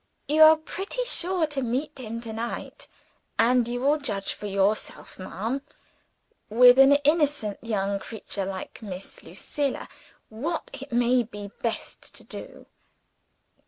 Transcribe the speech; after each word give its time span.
You 0.27 0.41
are 0.41 0.57
pretty 0.57 1.03
sure 1.05 1.45
to 1.45 1.61
meet 1.61 1.99
him 1.99 2.21
to 2.21 2.33
night; 2.33 2.87
and 3.37 3.67
you 3.67 3.81
will 3.81 3.99
judge 3.99 4.33
for 4.33 4.47
yourself, 4.47 5.19
ma'am 5.19 5.61
with 6.49 6.79
an 6.79 6.93
innocent 7.03 7.59
young 7.61 7.99
creature 7.99 8.45
like 8.47 8.81
Miss 8.81 9.21
Lucilla 9.21 9.87
what 10.29 10.71
it 10.73 10.91
may 10.91 11.21
be 11.21 11.51
best 11.61 12.15
to 12.15 12.23
do?" 12.23 12.65